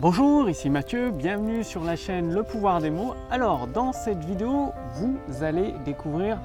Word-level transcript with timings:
Bonjour, 0.00 0.50
ici 0.50 0.70
Mathieu, 0.70 1.12
bienvenue 1.12 1.62
sur 1.62 1.84
la 1.84 1.94
chaîne 1.94 2.34
Le 2.34 2.42
pouvoir 2.42 2.80
des 2.80 2.90
mots. 2.90 3.14
Alors, 3.30 3.68
dans 3.68 3.92
cette 3.92 4.24
vidéo, 4.24 4.72
vous 4.96 5.44
allez 5.44 5.72
découvrir 5.84 6.40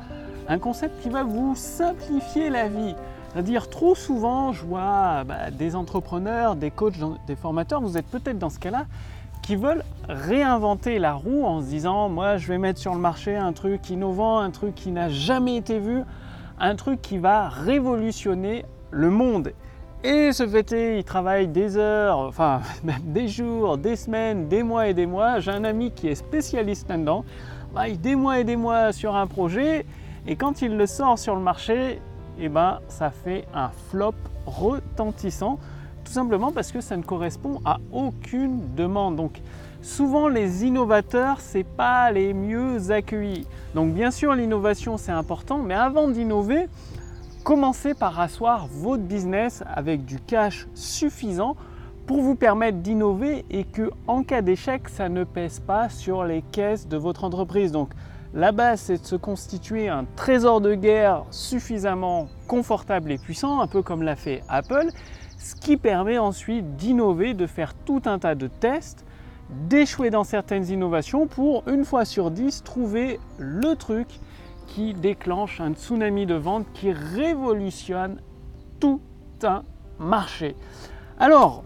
un 0.48 0.60
concept 0.60 1.02
qui 1.02 1.10
va 1.10 1.24
vous 1.24 1.56
simplifier 1.56 2.52
la 2.52 2.68
vie. 2.68 2.94
C'est-à-dire, 3.34 3.68
trop 3.68 3.96
souvent, 3.96 4.54
je 4.54 4.64
vois 4.64 5.24
bah, 5.24 5.50
des 5.50 5.76
entrepreneurs, 5.76 6.56
des 6.56 6.70
coachs, 6.70 6.94
des 7.26 7.36
formateurs, 7.36 7.82
vous 7.82 7.98
êtes 7.98 8.06
peut-être 8.06 8.38
dans 8.38 8.52
ce 8.52 8.60
cas-là, 8.60 8.86
qui 9.42 9.56
veulent 9.56 9.84
réinventer 10.08 11.00
la 11.00 11.14
roue 11.14 11.44
en 11.44 11.62
se 11.62 11.66
disant, 11.66 12.08
moi, 12.08 12.38
je 12.38 12.48
vais 12.48 12.60
mettre 12.60 12.80
sur 12.80 12.94
le 12.94 13.02
marché 13.02 13.36
un 13.36 13.52
truc 13.52 13.90
innovant, 13.90 14.38
un 14.38 14.52
truc 14.52 14.76
qui 14.76 14.92
n'a 14.92 15.10
jamais 15.10 15.56
été 15.56 15.80
vu, 15.80 16.04
un 16.60 16.76
truc 16.76 17.02
qui 17.02 17.18
va 17.18 17.50
révolutionner 17.50 18.66
le 18.92 19.10
monde. 19.10 19.54
Et 20.02 20.32
ce 20.32 20.44
est, 20.44 21.00
il 21.00 21.04
travaille 21.04 21.50
des 21.50 21.76
heures, 21.76 22.20
enfin 22.20 22.62
même 22.86 23.02
des 23.04 23.28
jours, 23.28 23.78
des 23.78 23.98
semaines, 23.98 24.48
des 24.48 24.64
mois 24.64 24.88
et 24.88 24.94
des 24.94 25.06
mois. 25.06 25.42
J'ai 25.42 25.52
un 25.52 25.66
ami 25.66 25.92
qui 25.92 26.08
est 26.08 26.16
spécialiste 26.16 26.88
là-dedans. 26.88 27.26
Il 27.86 28.00
des 28.00 28.16
mois 28.16 28.40
et 28.40 28.46
des 28.46 28.56
mois 28.56 28.94
sur 28.94 29.16
un 29.18 29.28
projet 29.28 29.86
et 30.26 30.38
quand 30.38 30.62
il 30.62 30.78
le 30.78 30.86
sort 30.86 31.20
sur 31.20 31.36
le 31.36 31.42
marché, 31.42 32.02
eh 32.40 32.48
ben, 32.48 32.80
ça 32.88 33.10
fait 33.10 33.46
un 33.54 33.72
flop 33.90 34.16
retentissant. 34.46 35.60
Tout 36.06 36.14
simplement 36.14 36.54
parce 36.54 36.72
que 36.72 36.80
ça 36.80 36.96
ne 36.96 37.04
correspond 37.04 37.60
à 37.66 37.80
aucune 37.92 38.74
demande. 38.76 39.18
Donc 39.18 39.42
souvent 39.82 40.30
les 40.30 40.64
innovateurs, 40.66 41.42
ce 41.42 41.58
n'est 41.58 41.64
pas 41.66 42.10
les 42.12 42.34
mieux 42.34 42.90
accueillis. 42.90 43.46
Donc 43.76 43.94
bien 43.94 44.12
sûr 44.12 44.34
l'innovation 44.34 44.96
c'est 44.96 45.12
important, 45.12 45.58
mais 45.58 45.76
avant 45.76 46.08
d'innover, 46.08 46.68
Commencez 47.44 47.94
par 47.94 48.20
asseoir 48.20 48.68
votre 48.68 49.04
business 49.04 49.64
avec 49.74 50.06
du 50.06 50.20
cash 50.20 50.68
suffisant 50.74 51.56
pour 52.06 52.22
vous 52.22 52.36
permettre 52.36 52.80
d'innover 52.80 53.46
et 53.50 53.64
que 53.64 53.92
en 54.08 54.24
cas 54.24 54.42
d'échec, 54.42 54.90
ça 54.90 55.10
ne 55.10 55.24
pèse 55.24 55.60
pas 55.60 55.90
sur 55.90 56.26
les 56.26 56.42
caisses 56.42 56.88
de 56.88 56.98
votre 56.98 57.24
entreprise. 57.24 57.72
Donc 57.72 57.92
la 58.34 58.52
base, 58.52 58.82
c'est 58.82 59.02
de 59.02 59.06
se 59.06 59.16
constituer 59.16 59.88
un 59.88 60.06
trésor 60.16 60.60
de 60.60 60.76
guerre 60.76 61.24
suffisamment 61.32 62.28
confortable 62.48 63.12
et 63.12 63.18
puissant, 63.18 63.62
un 63.62 63.68
peu 63.68 63.82
comme 63.82 64.04
l'a 64.04 64.18
fait 64.18 64.44
Apple, 64.50 64.90
ce 65.38 65.56
qui 65.56 65.78
permet 65.78 66.18
ensuite 66.18 66.76
d'innover, 66.76 67.34
de 67.34 67.48
faire 67.48 67.74
tout 67.74 68.02
un 68.06 68.20
tas 68.20 68.36
de 68.36 68.48
tests, 68.48 69.06
d'échouer 69.50 70.10
dans 70.10 70.26
certaines 70.26 70.70
innovations 70.70 71.26
pour, 71.26 71.64
une 71.68 71.86
fois 71.86 72.06
sur 72.06 72.32
dix, 72.32 72.64
trouver 72.64 73.20
le 73.40 73.76
truc 73.76 74.08
qui 74.70 74.94
déclenche 74.94 75.60
un 75.60 75.74
tsunami 75.74 76.26
de 76.26 76.36
vente 76.36 76.66
qui 76.74 76.92
révolutionne 76.92 78.22
tout 78.80 79.02
un 79.44 79.64
marché. 80.00 80.56
Alors, 81.20 81.64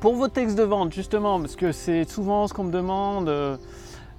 pour 0.00 0.14
vos 0.14 0.28
textes 0.28 0.56
de 0.56 0.62
vente, 0.62 0.92
justement, 0.92 1.38
parce 1.40 1.56
que 1.56 1.72
c'est 1.72 2.04
souvent 2.04 2.46
ce 2.48 2.54
qu'on 2.54 2.64
me 2.64 2.72
demande, 2.72 3.28
euh, 3.28 3.56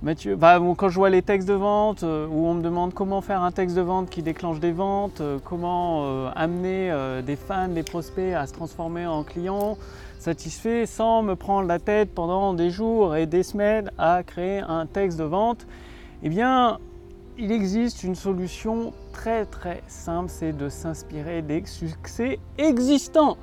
Mathieu, 0.02 0.36
bah, 0.36 0.59
quand 0.78 0.89
je 0.89 0.95
vois 0.95 1.09
les 1.09 1.23
textes 1.23 1.48
de 1.48 1.54
vente, 1.54 2.04
euh, 2.04 2.28
où 2.28 2.45
on 2.45 2.54
me 2.54 2.62
demande 2.62 2.94
comment 2.94 3.22
faire 3.22 3.42
un 3.42 3.52
texte 3.52 3.76
de 3.76 3.81
vente 3.81 4.09
qui 4.09 4.22
déclenche 4.22 4.59
des 4.59 4.72
ventes, 4.72 5.22
euh, 5.22 5.39
comment 5.44 6.28
amener 6.36 6.94
des 7.26 7.36
fans, 7.36 7.67
des 7.67 7.84
prospects 7.84 8.34
à 8.34 8.45
se 8.45 8.54
transformer 8.54 9.08
en 9.08 9.23
clients 9.23 9.78
satisfaits 10.20 10.86
sans 10.86 11.23
me 11.23 11.36
prendre 11.36 11.67
la 11.67 11.80
tête 11.80 12.14
pendant 12.14 12.54
des 12.54 12.70
jours 12.70 13.16
et 13.16 13.26
des 13.26 13.44
semaines 13.44 13.92
à 13.98 14.23
créer 14.23 14.59
un 14.59 14.86
texte 14.86 15.17
de 15.17 15.23
vente, 15.23 15.66
eh 16.23 16.30
bien, 16.30 16.80
il 17.38 17.52
existe 17.52 18.03
une 18.03 18.16
solution 18.16 18.93
très 19.13 19.45
très 19.45 19.83
simple, 19.88 20.30
c'est 20.30 20.53
de 20.53 20.69
s'inspirer 20.69 21.41
des 21.41 21.66
succès 21.66 22.39
existants. 22.57 23.38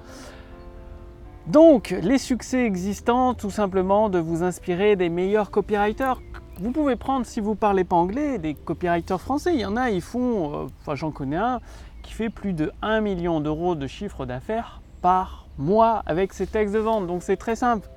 Donc, 1.46 1.94
les 2.02 2.18
succès 2.18 2.64
existants, 2.64 3.34
tout 3.34 3.50
simplement 3.50 4.08
de 4.08 4.18
vous 4.18 4.42
inspirer 4.42 4.96
des 4.96 5.10
meilleurs 5.10 5.50
copywriters. 5.50 6.20
Vous 6.58 6.70
pouvez 6.70 6.96
prendre, 6.96 7.26
si 7.26 7.40
vous 7.40 7.50
ne 7.50 7.56
parlez 7.56 7.84
pas 7.84 7.96
anglais, 7.96 8.38
des 8.38 8.54
copywriters 8.54 9.20
français. 9.20 9.54
Il 9.54 9.60
y 9.60 9.66
en 9.66 9.76
a, 9.76 9.90
ils 9.90 10.00
font, 10.00 10.54
euh, 10.54 10.66
enfin 10.80 10.94
j'en 10.94 11.10
connais 11.10 11.36
un, 11.36 11.60
qui 12.02 12.14
fait 12.14 12.30
plus 12.30 12.52
de 12.52 12.72
1 12.80 13.00
million 13.00 13.40
d'euros 13.40 13.74
de 13.74 13.86
chiffre 13.86 14.24
d'affaires 14.24 14.80
par 15.02 15.46
mois 15.58 16.02
avec 16.06 16.32
ses 16.32 16.46
textes 16.46 16.74
de 16.74 16.78
vente. 16.78 17.06
Donc 17.06 17.22
c'est 17.22 17.36
très 17.36 17.56
simple. 17.56 17.88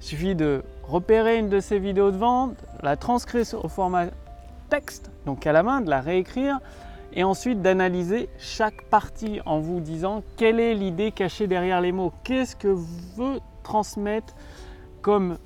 Il 0.00 0.06
suffit 0.06 0.34
de 0.34 0.64
repérer 0.84 1.38
une 1.38 1.48
de 1.48 1.60
ces 1.60 1.78
vidéos 1.78 2.10
de 2.10 2.16
vente, 2.16 2.56
la 2.82 2.96
transcrire 2.96 3.46
au 3.62 3.68
format 3.68 4.06
texte, 4.68 5.10
donc 5.28 5.46
à 5.46 5.52
la 5.52 5.62
main, 5.62 5.82
de 5.82 5.90
la 5.90 6.00
réécrire 6.00 6.58
et 7.12 7.22
ensuite 7.22 7.60
d'analyser 7.60 8.30
chaque 8.38 8.84
partie 8.84 9.40
en 9.44 9.60
vous 9.60 9.80
disant 9.80 10.22
quelle 10.38 10.58
est 10.58 10.72
l'idée 10.72 11.12
cachée 11.12 11.46
derrière 11.46 11.82
les 11.82 11.92
mots, 11.92 12.14
qu'est-ce 12.24 12.56
que 12.56 12.68
veut 12.68 13.40
transmettre 13.62 14.34
comme 15.02 15.36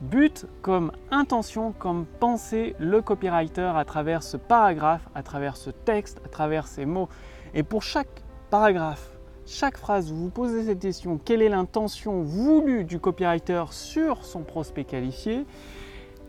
but, 0.00 0.46
comme 0.60 0.90
intention, 1.12 1.70
comme 1.70 2.04
pensée 2.18 2.74
le 2.80 3.00
copywriter 3.00 3.70
à 3.76 3.84
travers 3.84 4.24
ce 4.24 4.36
paragraphe, 4.36 5.08
à 5.14 5.22
travers 5.22 5.56
ce 5.56 5.70
texte, 5.70 6.20
à 6.24 6.28
travers 6.28 6.66
ces 6.66 6.84
mots. 6.84 7.08
Et 7.54 7.62
pour 7.62 7.84
chaque 7.84 8.24
paragraphe, 8.50 9.08
chaque 9.46 9.76
phrase, 9.76 10.10
vous 10.10 10.24
vous 10.24 10.30
posez 10.30 10.64
cette 10.64 10.80
question, 10.80 11.20
quelle 11.24 11.42
est 11.42 11.48
l'intention 11.48 12.22
voulue 12.22 12.82
du 12.82 12.98
copywriter 12.98 13.66
sur 13.70 14.24
son 14.24 14.40
prospect 14.40 14.82
qualifié? 14.82 15.46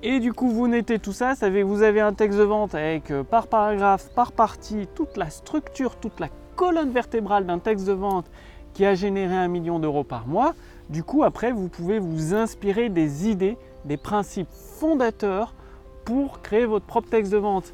Et 0.02 0.20
du 0.20 0.32
coup, 0.32 0.50
vous 0.50 0.68
notez 0.68 0.98
tout 0.98 1.12
ça, 1.12 1.34
vous 1.64 1.82
avez 1.82 2.00
un 2.00 2.14
texte 2.14 2.40
de 2.40 2.44
vente 2.44 2.74
avec 2.74 3.12
euh, 3.12 3.24
par 3.24 3.48
paragraphe, 3.48 4.10
par 4.16 4.32
partie, 4.32 4.88
toute 4.96 5.18
la 5.18 5.30
structure, 5.30 5.98
toute 5.98 6.20
la 6.22 6.30
colonne 6.56 6.92
vertébrale 6.92 7.46
d'un 7.46 7.60
texte 7.60 7.86
de 7.86 7.92
vente 7.92 8.26
qui 8.74 8.86
a 8.86 8.96
généré 8.96 9.36
un 9.36 9.50
million 9.50 9.78
d'euros 9.78 10.06
par 10.06 10.26
mois. 10.26 10.54
Du 10.90 11.04
coup, 11.04 11.24
après, 11.24 11.52
vous 11.52 11.68
pouvez 11.68 12.00
vous 12.00 12.34
inspirer 12.34 12.88
des 12.88 13.28
idées, 13.28 13.58
des 13.84 13.98
principes 13.98 14.50
fondateurs 14.80 15.54
pour 16.06 16.42
créer 16.42 16.66
votre 16.66 16.86
propre 16.86 17.10
texte 17.10 17.32
de 17.34 17.38
vente. 17.38 17.74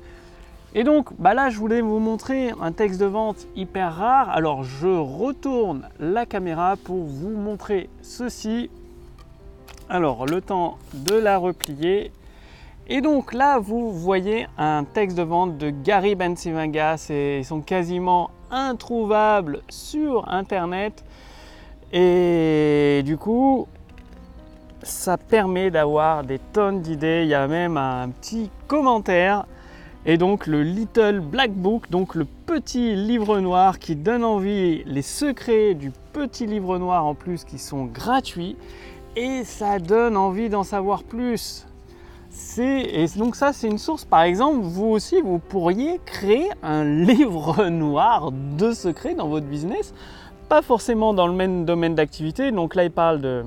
Et 0.73 0.83
donc, 0.83 1.09
bah 1.19 1.33
là, 1.33 1.49
je 1.49 1.57
voulais 1.57 1.81
vous 1.81 1.99
montrer 1.99 2.51
un 2.59 2.71
texte 2.71 2.99
de 2.99 3.05
vente 3.05 3.47
hyper 3.55 3.95
rare. 3.95 4.29
Alors, 4.29 4.63
je 4.63 4.87
retourne 4.87 5.87
la 5.99 6.25
caméra 6.25 6.75
pour 6.75 7.03
vous 7.03 7.29
montrer 7.29 7.89
ceci. 8.01 8.69
Alors, 9.87 10.25
le 10.25 10.41
temps 10.41 10.79
de 10.93 11.13
la 11.13 11.37
replier. 11.37 12.11
Et 12.87 13.01
donc 13.01 13.33
là, 13.33 13.59
vous 13.59 13.91
voyez 13.91 14.47
un 14.57 14.83
texte 14.83 15.15
de 15.15 15.21
vente 15.21 15.59
de 15.59 15.69
Gary 15.69 16.15
Bensivanga. 16.15 16.95
Ils 17.09 17.45
sont 17.45 17.61
quasiment 17.61 18.31
introuvables 18.49 19.61
sur 19.69 20.27
Internet. 20.27 21.03
Et 21.93 23.03
du 23.05 23.15
coup, 23.17 23.67
ça 24.81 25.17
permet 25.17 25.69
d'avoir 25.69 26.23
des 26.23 26.39
tonnes 26.39 26.81
d'idées. 26.81 27.21
Il 27.23 27.29
y 27.29 27.35
a 27.35 27.47
même 27.47 27.77
un 27.77 28.09
petit 28.09 28.49
commentaire. 28.67 29.45
Et 30.07 30.17
donc 30.17 30.45
le 30.45 30.61
Little 30.63 31.19
Black 31.19 31.51
Book, 31.51 31.89
donc 31.89 32.13
le 32.13 32.25
petit 32.25 32.95
livre 32.95 33.39
noir 33.39 33.79
qui 33.79 33.95
donne 33.95 34.23
envie, 34.23 34.83
les 34.85 35.01
secrets 35.01 35.73
du 35.73 35.91
petit 36.13 36.45
livre 36.45 36.77
noir 36.77 37.05
en 37.05 37.15
plus 37.15 37.43
qui 37.43 37.57
sont 37.57 37.85
gratuits 37.85 38.55
et 39.15 39.43
ça 39.43 39.79
donne 39.79 40.17
envie 40.17 40.49
d'en 40.49 40.63
savoir 40.63 41.03
plus. 41.03 41.65
Et 42.57 43.05
donc 43.15 43.35
ça, 43.35 43.53
c'est 43.53 43.67
une 43.67 43.77
source. 43.77 44.05
Par 44.05 44.21
exemple, 44.21 44.59
vous 44.61 44.87
aussi, 44.87 45.21
vous 45.21 45.39
pourriez 45.39 45.99
créer 46.05 46.49
un 46.63 46.83
livre 47.05 47.65
noir 47.67 48.31
de 48.31 48.71
secrets 48.71 49.15
dans 49.15 49.27
votre 49.27 49.45
business. 49.45 49.93
Pas 50.49 50.61
forcément 50.61 51.13
dans 51.13 51.27
le 51.27 51.33
même 51.33 51.65
domaine 51.65 51.95
d'activité. 51.95 52.51
Donc 52.51 52.75
là, 52.75 52.83
il 52.83 52.91
parle 52.91 53.21
de 53.21 53.43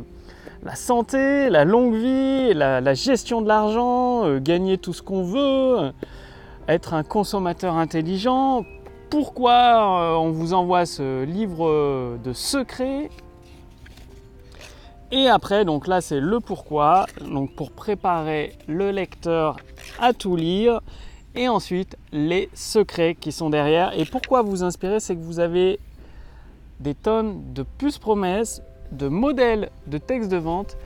la 0.64 0.74
santé, 0.74 1.50
la 1.50 1.64
longue 1.64 1.94
vie, 1.94 2.54
la, 2.54 2.94
gestion 2.94 3.42
de 3.42 3.48
l'argent, 3.48 4.24
euh, 4.24 4.40
gagner 4.40 4.78
tout 4.78 4.92
ce 4.92 5.02
qu'on 5.02 5.22
veut, 5.22 5.92
être 6.66 6.94
un 6.94 7.02
consommateur 7.02 7.76
intelligent. 7.76 8.64
Pourquoi 9.10 9.52
euh, 9.52 10.14
on 10.14 10.30
vous 10.30 10.54
envoie 10.54 10.86
ce 10.86 11.24
livre 11.24 12.18
de 12.22 12.32
secrets 12.32 13.10
et 15.10 15.28
après, 15.28 15.64
donc 15.64 15.86
là, 15.86 16.00
c'est 16.00 16.20
le 16.20 16.40
pourquoi. 16.40 17.06
Donc 17.20 17.52
pour 17.54 17.70
préparer 17.70 18.52
le 18.66 18.90
lecteur 18.90 19.56
à 20.00 20.12
tout 20.12 20.36
lire. 20.36 20.80
Et 21.34 21.48
ensuite, 21.48 21.96
les 22.12 22.48
secrets 22.52 23.14
qui 23.14 23.32
sont 23.32 23.48
derrière. 23.48 23.98
Et 23.98 24.04
pourquoi 24.04 24.42
vous 24.42 24.62
inspirer, 24.64 25.00
c'est 25.00 25.14
que 25.14 25.22
vous 25.22 25.40
avez 25.40 25.78
des 26.80 26.94
tonnes 26.94 27.52
de 27.54 27.62
puces 27.62 27.98
promesses, 27.98 28.62
de 28.92 29.08
modèles 29.08 29.70
de 29.86 29.98
textes 29.98 30.30
de 30.30 30.36
vente 30.36 30.76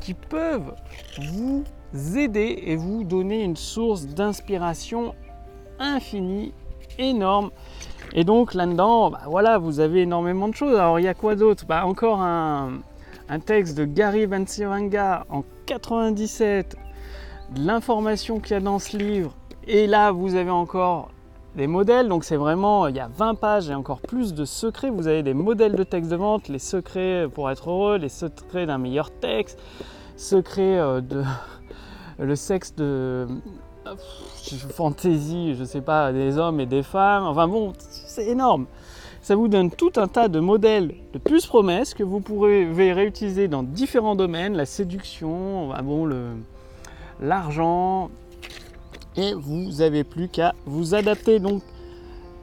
qui 0.00 0.14
peuvent 0.14 0.74
vous 1.30 1.64
aider 2.16 2.62
et 2.66 2.76
vous 2.76 3.04
donner 3.04 3.42
une 3.42 3.56
source 3.56 4.06
d'inspiration 4.06 5.14
infinie, 5.78 6.52
énorme. 6.98 7.50
Et 8.12 8.24
donc 8.24 8.54
là-dedans, 8.54 9.10
bah 9.10 9.20
voilà, 9.26 9.58
vous 9.58 9.80
avez 9.80 10.02
énormément 10.02 10.48
de 10.48 10.54
choses. 10.54 10.76
Alors 10.76 10.98
il 10.98 11.04
y 11.04 11.08
a 11.08 11.14
quoi 11.14 11.34
d'autre? 11.34 11.64
Bah, 11.66 11.84
Encore 11.86 12.20
un, 12.20 12.78
un 13.28 13.40
texte 13.40 13.76
de 13.76 13.84
Gary 13.84 14.26
Vansiranga 14.26 15.26
en 15.30 15.44
97, 15.66 16.76
l'information 17.56 18.40
qu'il 18.40 18.52
y 18.52 18.54
a 18.54 18.60
dans 18.60 18.78
ce 18.78 18.96
livre, 18.96 19.34
et 19.66 19.86
là 19.86 20.12
vous 20.12 20.34
avez 20.34 20.50
encore 20.50 21.10
des 21.56 21.66
modèles, 21.66 22.08
donc 22.08 22.24
c'est 22.24 22.36
vraiment, 22.36 22.86
il 22.86 22.96
y 22.96 23.00
a 23.00 23.08
20 23.08 23.34
pages 23.34 23.68
et 23.68 23.74
encore 23.74 24.00
plus 24.00 24.32
de 24.32 24.44
secrets, 24.44 24.90
vous 24.90 25.08
avez 25.08 25.22
des 25.22 25.34
modèles 25.34 25.74
de 25.74 25.82
texte 25.82 26.10
de 26.10 26.16
vente, 26.16 26.48
les 26.48 26.58
secrets 26.58 27.26
pour 27.32 27.50
être 27.50 27.70
heureux, 27.70 27.98
les 27.98 28.08
secrets 28.08 28.66
d'un 28.66 28.78
meilleur 28.78 29.10
texte, 29.10 29.58
secret 30.16 30.78
euh, 30.78 31.00
de 31.00 31.22
le 32.18 32.36
sexe 32.36 32.74
de 32.74 33.26
fantaisie, 34.70 35.54
je 35.54 35.64
sais 35.64 35.80
pas, 35.80 36.12
des 36.12 36.38
hommes 36.38 36.60
et 36.60 36.66
des 36.66 36.82
femmes. 36.82 37.24
Enfin 37.24 37.48
bon, 37.48 37.72
c'est 37.78 38.26
énorme. 38.26 38.66
Ça 39.22 39.36
vous 39.36 39.48
donne 39.48 39.70
tout 39.70 39.92
un 39.96 40.08
tas 40.08 40.28
de 40.28 40.40
modèles 40.40 40.94
de 41.12 41.18
puces 41.18 41.46
promesses 41.46 41.94
que 41.94 42.02
vous 42.02 42.20
pourrez 42.20 42.92
réutiliser 42.92 43.48
dans 43.48 43.62
différents 43.62 44.16
domaines, 44.16 44.56
la 44.56 44.66
séduction, 44.66 45.70
bon, 45.82 46.08
l'argent, 47.20 48.10
et 49.16 49.34
vous 49.34 49.72
n'avez 49.78 50.04
plus 50.04 50.28
qu'à 50.28 50.54
vous 50.64 50.94
adapter. 50.94 51.40
Donc, 51.40 51.62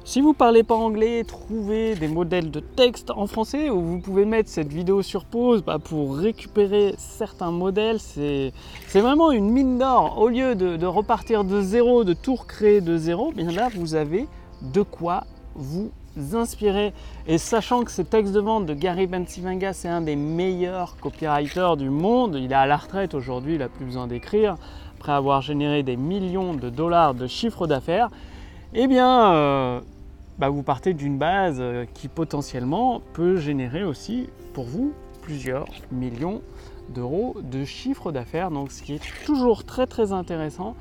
si 0.03 0.21
vous 0.21 0.29
ne 0.29 0.35
parlez 0.35 0.61
pas 0.61 0.75
anglais, 0.75 1.23
trouvez 1.23 1.95
des 1.95 2.07
modèles 2.07 2.51
de 2.51 2.59
texte 2.59 3.09
en 3.09 3.25
français 3.25 3.71
où 3.71 3.81
vous 3.81 3.99
pouvez 3.99 4.25
mettre 4.25 4.49
cette 4.49 4.71
vidéo 4.71 5.01
sur 5.01 5.25
pause 5.25 5.63
bah, 5.63 5.79
pour 5.79 6.15
récupérer 6.15 6.93
certains 6.99 7.49
modèles. 7.49 7.99
C'est 7.99 8.53
vraiment 8.93 9.31
une 9.31 9.49
mine 9.49 9.79
d'or. 9.79 10.19
Au 10.19 10.27
lieu 10.27 10.53
de, 10.53 10.85
repartir 10.85 11.43
de 11.43 11.59
zéro, 11.61 12.03
de 12.03 12.13
tout 12.13 12.35
recréer 12.35 12.81
de 12.81 12.97
zéro, 12.97 13.31
bien 13.31 13.51
là, 13.51 13.69
vous 13.75 13.95
avez 13.95 14.27
de 14.61 14.83
quoi 14.83 15.23
vous 15.55 15.89
inspirer. 16.33 16.93
Et 17.27 17.37
sachant 17.37 17.83
que 17.83 17.91
ce 17.91 18.01
texte 18.01 18.33
de 18.33 18.39
vente 18.39 18.65
de 18.65 18.73
Gary 18.73 19.07
Bensivanga, 19.07 19.73
c'est 19.73 19.87
un 19.87 20.01
des 20.01 20.15
meilleurs 20.15 20.97
copywriters 20.97 21.77
du 21.77 21.89
monde, 21.89 22.37
il 22.39 22.51
est 22.51 22.55
à 22.55 22.65
la 22.65 22.77
retraite 22.77 23.13
aujourd'hui, 23.13 23.53
il 23.53 23.59
n'a 23.59 23.69
plus 23.69 23.85
besoin 23.85 24.07
d'écrire, 24.07 24.55
après 24.99 25.11
avoir 25.11 25.41
généré 25.41 25.83
des 25.83 25.97
millions 25.97 26.53
de 26.53 26.69
dollars 26.69 27.13
de 27.13 27.27
chiffre 27.27 27.67
d'affaires, 27.67 28.09
eh 28.73 28.87
bien, 28.87 29.33
euh, 29.33 29.79
bah, 30.37 30.49
vous 30.49 30.63
partez 30.63 30.93
d'une 30.93 31.17
base 31.17 31.57
euh, 31.59 31.85
qui 31.93 32.07
potentiellement 32.07 33.01
peut 33.13 33.37
générer 33.37 33.83
aussi 33.83 34.29
pour 34.53 34.65
vous 34.65 34.93
plusieurs 35.21 35.65
millions 35.91 36.41
d'euros 36.89 37.35
de 37.41 37.65
chiffre 37.65 38.11
d'affaires. 38.11 38.51
Donc 38.51 38.71
ce 38.71 38.83
qui 38.83 38.93
est 38.93 39.25
toujours 39.25 39.63
très 39.63 39.87
très 39.87 40.11
intéressant 40.11 40.75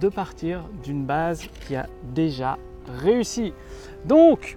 de 0.00 0.08
partir 0.08 0.64
d'une 0.82 1.04
base 1.04 1.46
qui 1.66 1.76
a 1.76 1.86
déjà 2.14 2.58
réussi. 2.88 3.52
Donc 4.04 4.56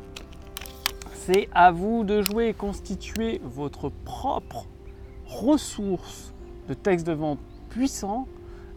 c'est 1.28 1.50
à 1.54 1.72
vous 1.72 2.06
de 2.06 2.22
jouer, 2.22 2.54
constituer 2.54 3.42
votre 3.44 3.90
propre 4.06 4.66
ressource 5.26 6.34
de 6.70 6.74
texte 6.74 7.06
de 7.06 7.12
vente 7.12 7.40
puissant, 7.70 8.30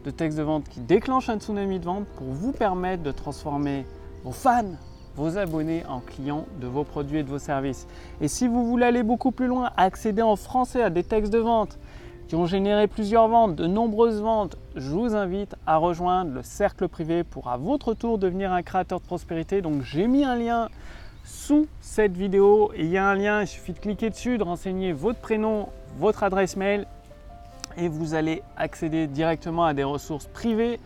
de 0.05 0.11
texte 0.11 0.37
de 0.37 0.43
vente 0.43 0.69
qui 0.69 0.81
déclenche 0.81 1.29
un 1.29 1.38
tsunami 1.38 1.79
de 1.79 1.85
vente 1.85 2.06
pour 2.17 2.26
vous 2.26 2.50
permettre 2.50 3.05
de 3.05 3.12
transformer 3.12 3.87
vos 4.25 4.32
fans 4.32 4.73
vos 5.14 5.38
abonnés 5.38 5.85
en 5.88 6.00
clients 6.00 6.47
de 6.61 6.67
vos 6.67 6.82
produits 6.82 7.19
et 7.19 7.23
de 7.23 7.29
vos 7.29 7.38
services. 7.38 7.87
Et 8.20 8.26
si 8.26 8.49
vous 8.49 8.67
voulez 8.67 8.87
aller 8.87 9.05
beaucoup 9.05 9.31
plus 9.31 9.47
loin, 9.47 9.70
accéder 9.76 10.23
en 10.23 10.35
français 10.35 10.82
à 10.82 10.91
des 10.91 11.05
textes 11.05 11.32
de 11.32 11.38
vente 11.38 11.79
qui 12.26 12.35
ont 12.35 12.47
généré 12.47 12.88
plusieurs 12.88 13.29
ventes, 13.29 13.55
de 13.55 13.67
nombreuses 13.67 14.20
ventes, 14.20 14.56
je 14.75 14.88
vous 14.88 15.14
invite 15.14 15.55
à 15.67 15.76
rejoindre 15.76 16.32
le 16.32 16.43
cercle 16.43 16.88
privé 16.88 17.23
pour 17.23 17.49
à 17.49 17.56
votre 17.56 17.94
tour 17.94 18.19
devenir 18.19 18.52
un 18.52 18.62
créateur 18.62 19.00
de 19.00 19.06
prospérité. 19.06 19.62
Donc 19.62 19.82
j'ai 19.82 20.08
mis 20.08 20.25
un 20.25 20.37
lien 20.37 20.69
sous 21.50 21.67
cette 21.81 22.17
vidéo. 22.17 22.70
Il 22.76 22.87
y 22.87 22.97
a 22.97 23.08
un 23.08 23.17
lien, 23.17 23.41
il 23.41 23.47
suffit 23.49 23.73
de 23.73 23.81
cliquer 23.81 24.08
dessus, 24.08 24.38
de 24.38 24.44
renseigner 24.44 24.93
votre 24.93 25.19
prénom, 25.19 25.69
votre 25.99 26.23
adresse 26.23 26.56
mail 26.56 26.87
et 27.76 27.88
vous 27.88 28.14
allez 28.14 28.44
accéder 28.56 29.08
directement 29.08 29.64
à 29.64 29.75
des 29.75 29.82
ressources 29.82 30.29
privées, 30.29 30.79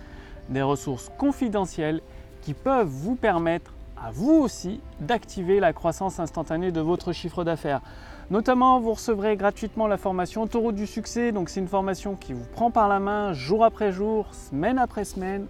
des 0.49 0.63
ressources 0.63 1.11
confidentielles 1.19 2.01
qui 2.41 2.55
peuvent 2.55 2.89
vous 2.89 3.15
permettre 3.15 3.75
à 4.03 4.11
vous 4.11 4.33
aussi 4.33 4.81
d'activer 5.01 5.61
la 5.61 5.75
croissance 5.75 6.19
instantanée 6.19 6.73
de 6.73 6.81
votre 6.81 7.13
chiffre 7.13 7.45
d'affaires. 7.45 7.83
Notamment, 8.31 8.81
vous 8.81 8.95
recevrez 8.95 9.37
gratuitement 9.37 9.87
la 9.87 9.99
formation 9.99 10.47
Taureau 10.47 10.73
du 10.73 10.87
succès. 10.87 11.31
Donc, 11.31 11.51
c'est 11.51 11.61
une 11.61 11.69
formation 11.69 12.15
qui 12.15 12.33
vous 12.33 12.47
prend 12.55 12.71
par 12.71 12.89
la 12.89 13.01
main 13.01 13.35
jour 13.35 13.67
après 13.67 13.93
jour, 13.93 14.29
semaine 14.33 14.79
après 14.79 15.05
semaine, 15.05 15.45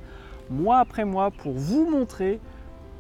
mois 0.51 0.79
après 0.79 1.05
mois 1.05 1.31
pour 1.31 1.53
vous 1.53 1.89
montrer 1.89 2.41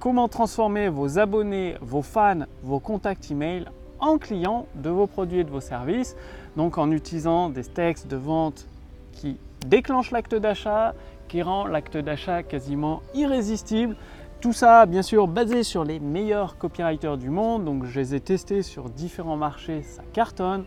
comment 0.04 0.28
transformer 0.28 0.90
vos 0.90 1.18
abonnés, 1.18 1.76
vos 1.80 2.02
fans, 2.02 2.44
vos 2.62 2.78
contacts 2.78 3.30
email 3.30 3.64
en 4.00 4.18
clients 4.18 4.66
de 4.74 4.90
vos 4.90 5.06
produits 5.06 5.38
et 5.38 5.44
de 5.44 5.50
vos 5.50 5.62
services? 5.62 6.14
Donc, 6.58 6.76
en 6.76 6.90
utilisant 6.90 7.48
des 7.48 7.64
textes 7.64 8.06
de 8.06 8.16
vente 8.16 8.66
qui 9.12 9.38
déclenchent 9.66 10.10
l'acte 10.10 10.34
d'achat, 10.34 10.94
qui 11.26 11.40
rend 11.40 11.66
l'acte 11.66 11.96
d'achat 11.96 12.42
quasiment 12.42 13.00
irrésistible 13.14 13.96
tout 14.42 14.52
ça, 14.52 14.84
bien 14.84 15.00
sûr, 15.00 15.26
basé 15.26 15.62
sur 15.62 15.84
les 15.84 16.00
meilleurs 16.00 16.58
copywriters 16.58 17.16
du 17.16 17.30
monde. 17.30 17.64
Donc, 17.64 17.86
je 17.86 17.98
les 17.98 18.14
ai 18.14 18.20
testés 18.20 18.60
sur 18.60 18.90
différents 18.90 19.38
marchés, 19.38 19.80
ça 19.84 20.02
cartonne 20.12 20.66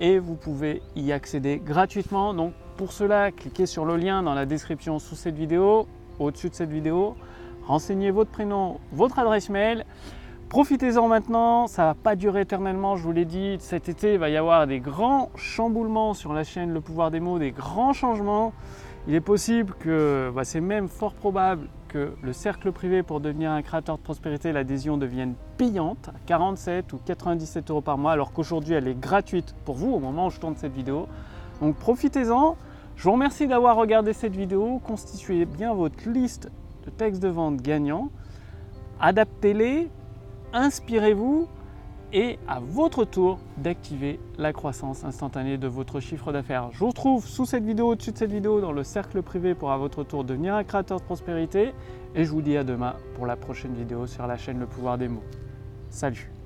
et 0.00 0.18
vous 0.18 0.34
pouvez 0.34 0.80
y 0.96 1.12
accéder 1.12 1.60
gratuitement. 1.62 2.32
Donc, 2.32 2.54
pour 2.78 2.92
cela, 2.92 3.32
cliquez 3.32 3.66
sur 3.66 3.84
le 3.84 3.98
lien 3.98 4.22
dans 4.22 4.32
la 4.32 4.46
description 4.46 4.98
sous 4.98 5.14
cette 5.14 5.36
vidéo, 5.36 5.86
au-dessus 6.18 6.48
de 6.48 6.54
cette 6.54 6.70
vidéo. 6.70 7.16
Renseignez 7.68 8.10
votre 8.10 8.30
prénom, 8.30 8.80
votre 8.92 9.18
adresse 9.18 9.50
mail. 9.50 9.84
Profitez-en 10.48 11.06
maintenant, 11.06 11.66
ça 11.66 11.84
va 11.84 11.94
pas 11.94 12.16
durer 12.16 12.40
éternellement, 12.40 12.96
je 12.96 13.02
vous 13.02 13.12
l'ai 13.12 13.26
dit. 13.26 13.58
Cet 13.60 13.90
été, 13.90 14.14
il 14.14 14.18
va 14.18 14.30
y 14.30 14.38
avoir 14.38 14.66
des 14.66 14.80
grands 14.80 15.28
chamboulements 15.36 16.14
sur 16.14 16.32
la 16.32 16.44
chaîne 16.44 16.72
Le 16.72 16.80
Pouvoir 16.80 17.10
des 17.10 17.20
mots, 17.20 17.38
des 17.38 17.50
grands 17.50 17.92
changements. 17.92 18.54
Il 19.06 19.14
est 19.14 19.20
possible 19.20 19.74
que, 19.78 20.32
bah, 20.34 20.44
c'est 20.44 20.62
même 20.62 20.88
fort 20.88 21.12
probable 21.12 21.68
que 21.88 22.14
le 22.22 22.32
cercle 22.32 22.72
privé 22.72 23.02
pour 23.02 23.20
devenir 23.20 23.50
un 23.50 23.60
créateur 23.60 23.98
de 23.98 24.02
prospérité, 24.02 24.50
l'adhésion 24.52 24.96
devienne 24.96 25.34
payante 25.58 26.08
à 26.08 26.18
47 26.24 26.90
ou 26.94 27.00
97 27.04 27.70
euros 27.70 27.80
par 27.82 27.98
mois, 27.98 28.12
alors 28.12 28.32
qu'aujourd'hui 28.32 28.74
elle 28.74 28.88
est 28.88 28.98
gratuite 28.98 29.54
pour 29.66 29.74
vous 29.74 29.92
au 29.92 29.98
moment 29.98 30.26
où 30.26 30.30
je 30.30 30.40
tourne 30.40 30.56
cette 30.56 30.74
vidéo. 30.74 31.06
Donc 31.60 31.76
profitez-en. 31.76 32.56
Je 32.96 33.04
vous 33.04 33.12
remercie 33.12 33.46
d'avoir 33.46 33.76
regardé 33.76 34.12
cette 34.12 34.34
vidéo. 34.34 34.80
Constituez 34.84 35.44
bien 35.44 35.72
votre 35.72 36.08
liste 36.08 36.50
de 36.88 36.94
textes 36.94 37.22
de 37.22 37.28
vente 37.28 37.60
gagnants. 37.60 38.10
Adaptez-les, 39.00 39.88
inspirez-vous 40.52 41.46
et 42.12 42.38
à 42.48 42.60
votre 42.60 43.04
tour 43.04 43.38
d'activer 43.58 44.18
la 44.38 44.52
croissance 44.54 45.04
instantanée 45.04 45.58
de 45.58 45.68
votre 45.68 46.00
chiffre 46.00 46.32
d'affaires. 46.32 46.70
Je 46.72 46.78
vous 46.78 46.88
retrouve 46.88 47.26
sous 47.26 47.44
cette 47.44 47.64
vidéo, 47.64 47.88
au-dessus 47.88 48.12
de 48.12 48.18
cette 48.18 48.32
vidéo, 48.32 48.60
dans 48.60 48.72
le 48.72 48.82
cercle 48.82 49.22
privé 49.22 49.54
pour 49.54 49.70
à 49.70 49.76
votre 49.76 50.04
tour 50.04 50.24
devenir 50.24 50.54
un 50.54 50.64
créateur 50.64 51.00
de 51.00 51.04
prospérité. 51.04 51.74
Et 52.14 52.24
je 52.24 52.30
vous 52.30 52.40
dis 52.42 52.56
à 52.56 52.64
demain 52.64 52.94
pour 53.14 53.26
la 53.26 53.36
prochaine 53.36 53.74
vidéo 53.74 54.06
sur 54.06 54.26
la 54.26 54.38
chaîne 54.38 54.58
Le 54.58 54.66
Pouvoir 54.66 54.96
des 54.96 55.08
mots. 55.08 55.24
Salut 55.90 56.37